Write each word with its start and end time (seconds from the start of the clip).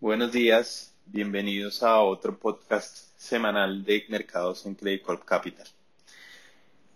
Buenos 0.00 0.30
días, 0.30 0.94
bienvenidos 1.06 1.82
a 1.82 1.98
otro 2.02 2.38
podcast 2.38 3.08
semanal 3.16 3.84
de 3.84 4.04
mercados 4.08 4.64
en 4.64 4.76
Credit 4.76 5.02
Corp 5.02 5.24
Capital. 5.24 5.66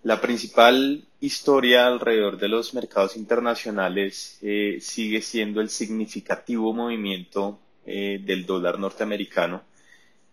La 0.04 0.20
principal 0.20 1.04
historia 1.18 1.88
alrededor 1.88 2.38
de 2.38 2.46
los 2.46 2.74
mercados 2.74 3.16
internacionales 3.16 4.38
eh, 4.40 4.78
sigue 4.80 5.20
siendo 5.20 5.60
el 5.60 5.68
significativo 5.68 6.72
movimiento 6.72 7.58
eh, 7.86 8.20
del 8.24 8.46
dólar 8.46 8.78
norteamericano, 8.78 9.64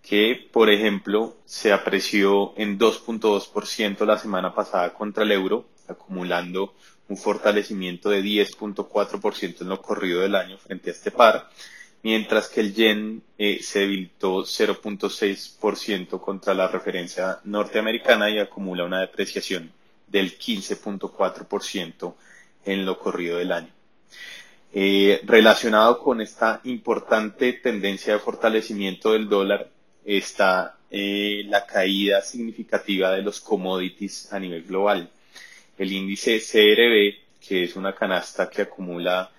que, 0.04 0.47
por 0.54 0.70
ejemplo, 0.70 1.38
se 1.45 1.73
apreció 1.73 2.54
en 2.55 2.77
2.2% 2.77 4.05
la 4.05 4.20
semana 4.20 4.54
pasada 4.54 4.93
contra 4.93 5.23
el 5.23 5.31
euro, 5.31 5.65
acumulando 5.88 6.75
un 7.07 7.17
fortalecimiento 7.17 8.11
de 8.11 8.21
10.4% 8.21 9.61
en 9.61 9.70
lo 9.70 9.81
corrido 9.81 10.21
del 10.21 10.36
año 10.36 10.59
frente 10.59 10.91
a 10.91 10.93
este 10.93 11.09
par 11.09 11.49
mientras 12.04 12.47
que 12.50 12.61
el 12.61 12.73
yen 12.73 13.21
eh, 13.37 13.60
se 13.61 13.79
debilitó 13.79 14.43
0.6% 14.43 16.19
contra 16.19 16.54
la 16.54 16.68
referencia 16.68 17.39
norteamericana 17.43 18.29
y 18.29 18.39
acumula 18.39 18.86
una 18.86 19.01
depreciación 19.01 19.71
del 20.07 20.38
15.4% 20.38 22.14
en 22.65 22.86
lo 22.86 23.00
corrido 23.00 23.38
del 23.38 23.51
año. 23.51 23.69
Eh, 24.71 25.21
relacionado 25.24 26.00
con 26.00 26.21
esta 26.21 26.61
importante 26.64 27.54
tendencia 27.54 28.13
de 28.13 28.19
fortalecimiento 28.19 29.13
del 29.13 29.27
dólar 29.27 29.69
está 30.05 30.77
eh, 30.91 31.43
la 31.47 31.66
caída 31.66 32.22
significativa 32.22 33.11
de 33.11 33.23
los 33.23 33.41
commodities 33.41 34.31
a 34.31 34.39
nivel 34.39 34.63
global. 34.63 35.09
El 35.77 35.91
índice 35.91 36.39
CRB, 36.39 37.39
que 37.47 37.63
es 37.63 37.75
una 37.75 37.95
canasta 37.95 38.50
que 38.50 38.63
acumula 38.63 39.31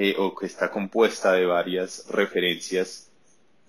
eh, 0.00 0.14
o 0.16 0.32
que 0.32 0.46
está 0.46 0.70
compuesta 0.70 1.32
de 1.32 1.44
varias 1.44 2.06
referencias 2.08 3.10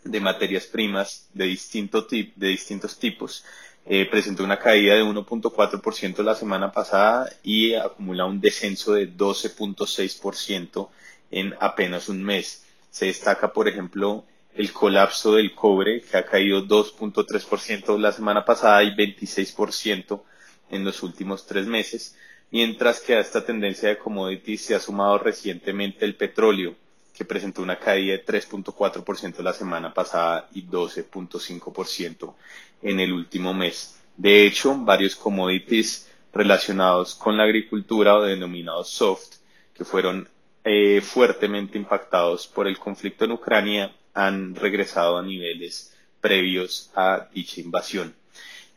de 0.03 0.19
materias 0.19 0.67
primas 0.67 1.27
de, 1.33 1.45
distinto 1.45 2.03
de 2.03 2.47
distintos 2.47 2.99
tipos. 2.99 3.44
Eh, 3.88 4.05
presentó 4.05 4.44
una 4.44 4.59
caída 4.59 4.94
de 4.94 5.03
1.4% 5.03 6.23
la 6.23 6.35
semana 6.35 6.72
pasada 6.72 7.27
y 7.41 7.73
acumula 7.73 8.25
un 8.25 8.39
descenso 8.39 8.94
de 8.94 9.11
12.6% 9.11 10.89
en 11.31 11.55
apenas 11.59 12.09
un 12.09 12.23
mes. 12.23 12.63
Se 12.91 13.07
destaca, 13.07 13.52
por 13.52 13.67
ejemplo, 13.67 14.23
el 14.53 14.72
colapso 14.72 15.33
del 15.33 15.55
cobre, 15.55 16.02
que 16.02 16.17
ha 16.17 16.25
caído 16.27 16.61
2.3% 16.63 17.97
la 17.97 18.11
semana 18.11 18.45
pasada 18.45 18.83
y 18.83 18.91
26% 18.95 20.22
en 20.69 20.85
los 20.85 21.02
últimos 21.02 21.47
tres 21.47 21.66
meses 21.66 22.16
mientras 22.52 23.00
que 23.00 23.16
a 23.16 23.19
esta 23.19 23.45
tendencia 23.45 23.89
de 23.89 23.97
commodities 23.97 24.61
se 24.61 24.75
ha 24.75 24.80
sumado 24.80 25.17
recientemente 25.17 26.05
el 26.05 26.16
petróleo, 26.16 26.75
que 27.16 27.25
presentó 27.25 27.61
una 27.61 27.78
caída 27.78 28.14
de 28.14 28.25
3.4% 28.25 29.39
la 29.41 29.53
semana 29.53 29.94
pasada 29.94 30.47
y 30.53 30.64
12.5% 30.64 32.33
en 32.81 33.00
el 33.00 33.11
último 33.11 33.53
mes. 33.53 34.00
De 34.16 34.45
hecho, 34.45 34.75
varios 34.78 35.16
commodities 35.16 36.09
relacionados 36.33 37.16
con 37.16 37.38
la 37.38 37.44
agricultura 37.44 38.16
o 38.16 38.22
denominados 38.23 38.89
soft, 38.89 39.36
que 39.73 39.84
fueron 39.84 40.30
eh, 40.63 41.02
fuertemente 41.02 41.78
impactados 41.78 42.47
por 42.47 42.67
el 42.67 42.78
conflicto 42.78 43.25
en 43.25 43.31
Ucrania, 43.31 43.95
han 44.13 44.56
regresado 44.56 45.17
a 45.17 45.23
niveles 45.23 45.95
previos 46.22 46.91
a 46.95 47.28
dicha 47.34 47.61
invasión. 47.61 48.13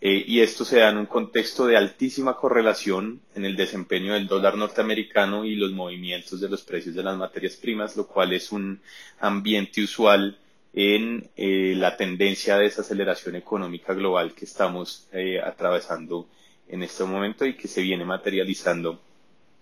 Eh, 0.04 0.24
y 0.26 0.40
esto 0.40 0.64
se 0.64 0.80
da 0.80 0.88
en 0.88 0.96
un 0.96 1.06
contexto 1.06 1.64
de 1.64 1.76
altísima 1.76 2.36
correlación 2.36 3.20
en 3.36 3.44
el 3.44 3.54
desempeño 3.54 4.14
del 4.14 4.26
dólar 4.26 4.56
norteamericano 4.56 5.44
y 5.44 5.54
los 5.54 5.70
movimientos 5.70 6.40
de 6.40 6.48
los 6.48 6.62
precios 6.62 6.96
de 6.96 7.04
las 7.04 7.16
materias 7.16 7.54
primas, 7.54 7.96
lo 7.96 8.08
cual 8.08 8.32
es 8.32 8.50
un 8.50 8.80
ambiente 9.20 9.80
usual 9.80 10.36
en 10.72 11.30
eh, 11.36 11.74
la 11.76 11.96
tendencia 11.96 12.56
de 12.56 12.64
desaceleración 12.64 13.36
económica 13.36 13.94
global 13.94 14.34
que 14.34 14.44
estamos 14.44 15.06
eh, 15.12 15.40
atravesando 15.40 16.26
en 16.66 16.82
este 16.82 17.04
momento 17.04 17.46
y 17.46 17.54
que 17.54 17.68
se 17.68 17.82
viene 17.82 18.04
materializando 18.04 19.00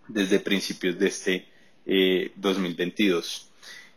desde 0.09 0.41
principios 0.41 0.99
de 0.99 1.07
este 1.07 1.47
2022. 2.37 3.51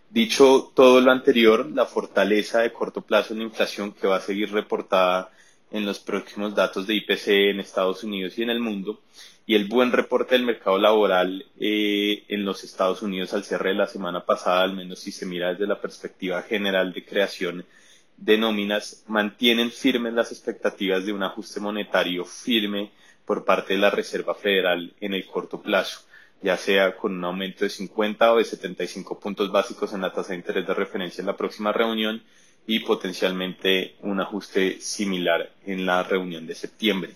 Dicho 0.09 0.73
todo 0.75 0.99
lo 0.99 1.11
anterior, 1.11 1.71
la 1.71 1.85
fortaleza 1.85 2.59
de 2.59 2.73
corto 2.73 2.99
plazo 2.99 3.31
en 3.31 3.39
la 3.39 3.45
inflación 3.45 3.93
que 3.93 4.07
va 4.07 4.17
a 4.17 4.21
seguir 4.21 4.51
reportada 4.51 5.31
en 5.73 5.85
los 5.85 5.99
próximos 5.99 6.55
datos 6.55 6.87
de 6.87 6.93
IPC 6.93 7.27
en 7.49 7.59
Estados 7.59 8.03
Unidos 8.03 8.37
y 8.37 8.43
en 8.43 8.51
el 8.51 8.59
mundo, 8.59 9.01
y 9.45 9.55
el 9.55 9.67
buen 9.67 9.91
reporte 9.91 10.35
del 10.35 10.45
mercado 10.45 10.77
laboral 10.77 11.45
eh, 11.59 12.23
en 12.29 12.45
los 12.45 12.63
Estados 12.63 13.01
Unidos 13.01 13.33
al 13.33 13.43
cierre 13.43 13.69
de 13.69 13.75
la 13.75 13.87
semana 13.87 14.23
pasada, 14.23 14.61
al 14.61 14.73
menos 14.73 14.99
si 14.99 15.11
se 15.11 15.25
mira 15.25 15.49
desde 15.49 15.67
la 15.67 15.81
perspectiva 15.81 16.43
general 16.43 16.93
de 16.93 17.03
creación 17.03 17.65
de 18.17 18.37
nóminas, 18.37 19.03
mantienen 19.07 19.71
firmes 19.71 20.13
las 20.13 20.31
expectativas 20.31 21.05
de 21.05 21.11
un 21.11 21.23
ajuste 21.23 21.59
monetario 21.59 22.23
firme 22.23 22.91
por 23.25 23.43
parte 23.43 23.73
de 23.73 23.79
la 23.79 23.89
Reserva 23.89 24.35
Federal 24.35 24.93
en 25.01 25.15
el 25.15 25.25
corto 25.25 25.59
plazo, 25.59 26.01
ya 26.43 26.55
sea 26.55 26.95
con 26.95 27.17
un 27.17 27.23
aumento 27.25 27.65
de 27.65 27.71
50 27.71 28.31
o 28.31 28.37
de 28.37 28.45
75 28.45 29.19
puntos 29.19 29.51
básicos 29.51 29.91
en 29.93 30.01
la 30.01 30.13
tasa 30.13 30.29
de 30.29 30.35
interés 30.35 30.67
de 30.67 30.73
referencia 30.75 31.21
en 31.21 31.27
la 31.27 31.35
próxima 31.35 31.71
reunión, 31.71 32.21
y 32.65 32.79
potencialmente 32.79 33.95
un 34.01 34.21
ajuste 34.21 34.79
similar 34.79 35.51
en 35.65 35.85
la 35.85 36.03
reunión 36.03 36.47
de 36.47 36.55
septiembre. 36.55 37.11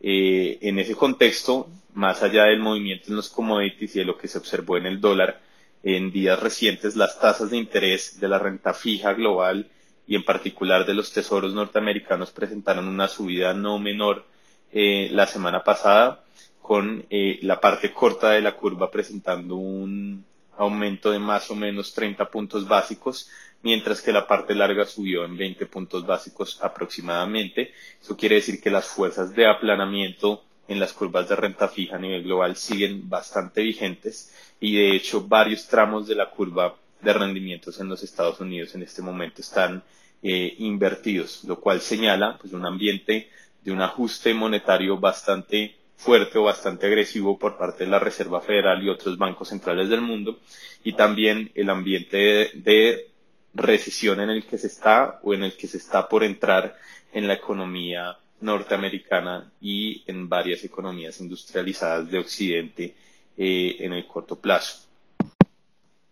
Eh, 0.00 0.58
en 0.62 0.78
ese 0.78 0.94
contexto, 0.94 1.68
más 1.94 2.22
allá 2.22 2.44
del 2.44 2.60
movimiento 2.60 3.06
en 3.08 3.16
los 3.16 3.30
commodities 3.30 3.96
y 3.96 3.98
de 4.00 4.04
lo 4.04 4.18
que 4.18 4.28
se 4.28 4.38
observó 4.38 4.76
en 4.76 4.86
el 4.86 5.00
dólar, 5.00 5.40
en 5.82 6.10
días 6.10 6.40
recientes 6.40 6.96
las 6.96 7.18
tasas 7.20 7.50
de 7.50 7.56
interés 7.56 8.18
de 8.20 8.28
la 8.28 8.38
renta 8.38 8.74
fija 8.74 9.12
global 9.14 9.70
y 10.06 10.14
en 10.14 10.24
particular 10.24 10.86
de 10.86 10.94
los 10.94 11.12
tesoros 11.12 11.54
norteamericanos 11.54 12.30
presentaron 12.30 12.86
una 12.88 13.08
subida 13.08 13.54
no 13.54 13.78
menor 13.78 14.24
eh, 14.72 15.08
la 15.12 15.26
semana 15.26 15.64
pasada, 15.64 16.24
con 16.60 17.06
eh, 17.10 17.38
la 17.42 17.60
parte 17.60 17.92
corta 17.92 18.30
de 18.30 18.40
la 18.40 18.56
curva 18.56 18.90
presentando 18.90 19.56
un 19.56 20.24
aumento 20.58 21.10
de 21.10 21.18
más 21.18 21.50
o 21.50 21.54
menos 21.54 21.94
30 21.94 22.28
puntos 22.30 22.66
básicos, 22.66 23.30
mientras 23.62 24.00
que 24.00 24.12
la 24.12 24.26
parte 24.26 24.54
larga 24.54 24.84
subió 24.84 25.24
en 25.24 25.36
20 25.36 25.66
puntos 25.66 26.06
básicos 26.06 26.58
aproximadamente. 26.62 27.72
Eso 28.00 28.16
quiere 28.16 28.36
decir 28.36 28.60
que 28.60 28.70
las 28.70 28.86
fuerzas 28.86 29.34
de 29.34 29.46
aplanamiento 29.46 30.44
en 30.68 30.80
las 30.80 30.92
curvas 30.92 31.28
de 31.28 31.36
renta 31.36 31.68
fija 31.68 31.96
a 31.96 31.98
nivel 31.98 32.22
global 32.24 32.56
siguen 32.56 33.08
bastante 33.08 33.62
vigentes 33.62 34.34
y 34.60 34.76
de 34.76 34.96
hecho 34.96 35.22
varios 35.26 35.68
tramos 35.68 36.06
de 36.08 36.14
la 36.14 36.30
curva 36.30 36.76
de 37.00 37.12
rendimientos 37.12 37.78
en 37.80 37.88
los 37.88 38.02
Estados 38.02 38.40
Unidos 38.40 38.74
en 38.74 38.82
este 38.82 39.02
momento 39.02 39.42
están 39.42 39.82
eh, 40.22 40.54
invertidos, 40.58 41.44
lo 41.44 41.60
cual 41.60 41.80
señala 41.80 42.38
pues, 42.40 42.52
un 42.52 42.66
ambiente 42.66 43.30
de 43.62 43.72
un 43.72 43.82
ajuste 43.82 44.34
monetario 44.34 44.98
bastante 44.98 45.76
fuerte 45.96 46.38
o 46.38 46.44
bastante 46.44 46.86
agresivo 46.86 47.38
por 47.38 47.56
parte 47.56 47.84
de 47.84 47.90
la 47.90 47.98
Reserva 47.98 48.40
Federal 48.40 48.82
y 48.82 48.88
otros 48.88 49.18
bancos 49.18 49.48
centrales 49.48 49.88
del 49.88 50.00
mundo 50.00 50.40
y 50.84 50.92
también 50.94 51.50
el 51.54 51.70
ambiente 51.70 52.50
de 52.54 53.08
recesión 53.56 54.20
en 54.20 54.30
el 54.30 54.44
que 54.46 54.58
se 54.58 54.66
está 54.66 55.18
o 55.22 55.34
en 55.34 55.42
el 55.42 55.56
que 55.56 55.66
se 55.66 55.78
está 55.78 56.08
por 56.08 56.22
entrar 56.22 56.76
en 57.12 57.26
la 57.26 57.34
economía 57.34 58.16
norteamericana 58.40 59.50
y 59.60 60.04
en 60.06 60.28
varias 60.28 60.62
economías 60.64 61.20
industrializadas 61.20 62.10
de 62.10 62.18
Occidente 62.18 62.94
eh, 63.36 63.76
en 63.80 63.92
el 63.94 64.06
corto 64.06 64.36
plazo. 64.36 64.86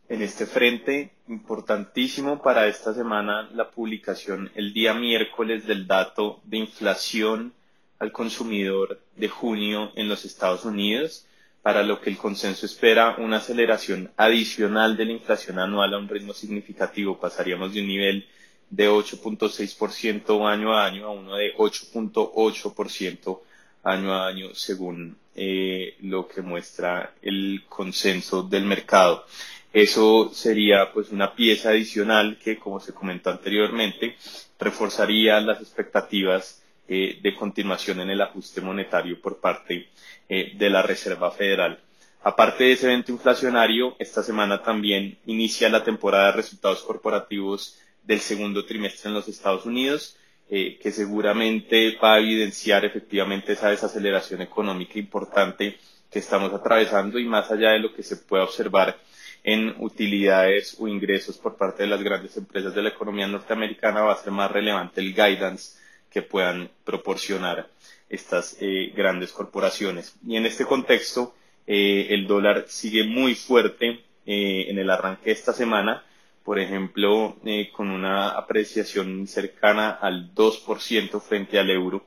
En 0.09 0.23
este 0.23 0.47
frente, 0.47 1.13
importantísimo 1.29 2.43
para 2.43 2.67
esta 2.67 2.93
semana 2.95 3.49
la 3.53 3.71
publicación 3.71 4.51
el 4.55 4.73
día 4.73 4.95
miércoles 4.95 5.67
del 5.67 5.87
dato 5.87 6.41
de 6.45 6.59
inflación 6.59 7.53
al 7.99 8.13
consumidor 8.13 9.01
de 9.17 9.29
junio 9.29 9.93
en 9.97 10.09
los 10.09 10.25
Estados 10.25 10.65
Unidos, 10.65 11.27
para 11.65 11.83
lo 11.83 11.99
que 11.99 12.11
el 12.11 12.19
consenso 12.19 12.67
espera 12.67 13.17
una 13.17 13.39
aceleración 13.39 14.11
adicional 14.19 14.99
de 14.99 15.07
la 15.07 15.13
inflación 15.13 15.59
anual 15.59 15.95
a 15.95 15.99
un 15.99 16.11
ritmo 16.11 16.35
significativo. 16.35 17.19
Pasaríamos 17.19 17.73
de 17.73 17.81
un 17.81 17.89
nivel 17.89 18.27
de 18.69 18.91
8.6% 18.91 20.47
año 20.47 20.77
a 20.77 20.85
año 20.85 21.07
a 21.07 21.13
uno 21.13 21.37
de 21.37 21.55
8.8% 21.57 23.41
año 23.83 24.13
a 24.13 24.27
año, 24.27 24.55
según 24.55 25.17
eh, 25.35 25.97
lo 26.03 26.29
que 26.29 26.43
muestra 26.43 27.15
el 27.23 27.65
consenso 27.67 28.43
del 28.43 28.67
mercado. 28.67 29.25
Eso 29.73 30.33
sería 30.35 30.93
pues 30.93 31.13
una 31.13 31.35
pieza 31.35 31.71
adicional 31.71 32.39
que, 32.45 32.59
como 32.59 32.79
se 32.79 32.93
comentó 32.93 33.31
anteriormente, 33.31 34.17
reforzaría 34.59 35.41
las 35.41 35.63
expectativas 35.63 36.63
eh, 36.87 37.19
de 37.23 37.35
continuación 37.35 38.01
en 38.01 38.11
el 38.11 38.21
ajuste 38.21 38.61
monetario 38.61 39.21
por 39.21 39.41
parte 39.41 39.89
eh, 40.29 40.53
de 40.57 40.71
la 40.71 40.83
Reserva 40.83 41.31
Federal. 41.31 41.81
Aparte 42.23 42.65
de 42.65 42.73
ese 42.73 42.87
evento 42.87 43.13
inflacionario, 43.13 43.97
esta 43.99 44.23
semana 44.23 44.63
también 44.63 45.19
inicia 45.27 45.69
la 45.69 45.85
temporada 45.85 46.27
de 46.27 46.33
resultados 46.33 46.83
corporativos 46.83 47.79
del 48.03 48.21
segundo 48.21 48.65
trimestre 48.65 49.09
en 49.09 49.15
los 49.15 49.29
Estados 49.29 49.67
Unidos, 49.67 50.17
eh, 50.51 50.79
que 50.79 50.91
seguramente 50.91 51.97
va 52.03 52.15
a 52.15 52.19
evidenciar 52.19 52.85
efectivamente 52.85 53.53
esa 53.53 53.71
desaceleración 53.71 54.43
económica 54.43 54.99
importante 54.99 55.79
que 56.11 56.19
estamos 56.19 56.53
atravesando 56.53 57.19
y 57.19 57.25
más 57.25 57.51
allá 57.51 57.71
de 57.71 57.79
lo 57.79 57.95
que 57.95 58.03
se 58.03 58.17
pueda 58.17 58.45
observar 58.45 58.99
en 59.43 59.75
utilidades 59.79 60.77
o 60.79 60.89
ingresos 60.89 61.39
por 61.39 61.57
parte 61.57 61.83
de 61.83 61.89
las 61.89 62.03
grandes 62.03 62.37
empresas 62.37 62.75
de 62.75 62.83
la 62.83 62.91
economía 62.91 63.27
norteamericana, 63.27 64.03
va 64.03 64.13
a 64.13 64.17
ser 64.17 64.33
más 64.33 64.51
relevante 64.51 65.01
el 65.01 65.15
guidance 65.15 65.79
que 66.15 66.23
puedan 66.23 66.71
proporcionar 66.85 67.69
estas 68.09 68.57
eh, 68.61 68.93
grandes 68.97 69.33
corporaciones. 69.33 70.15
Y 70.25 70.37
en 70.37 70.47
este 70.47 70.65
contexto, 70.65 71.35
eh, 71.67 72.07
el 72.11 72.29
dólar 72.29 72.67
sigue 72.69 73.03
muy 73.03 73.35
fuerte 73.35 74.05
eh, 74.25 74.67
en 74.69 74.79
el 74.79 74.89
arranque 74.91 75.25
de 75.27 75.33
esta 75.33 75.53
semana, 75.53 76.05
por 76.45 76.61
ejemplo, 76.61 77.37
con 77.73 77.91
una 77.91 78.29
apreciación 78.29 79.27
cercana 79.27 79.91
al 79.91 80.33
2% 80.35 81.21
frente 81.21 81.59
al 81.59 81.71
euro 81.71 82.05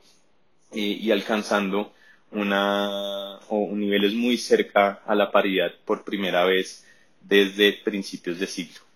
y 0.72 1.10
alcanzando 1.10 1.92
una, 2.30 3.38
o 3.48 3.74
niveles 3.74 4.14
muy 4.14 4.36
cerca 4.38 5.02
a 5.04 5.14
la 5.16 5.32
paridad 5.32 5.72
por 5.84 6.04
primera 6.04 6.44
vez 6.44 6.86
desde 7.20 7.72
principios 7.72 8.38
de 8.38 8.46
siglo. 8.46 8.87